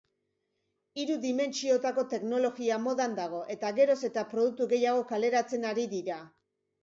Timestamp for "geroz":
3.81-3.99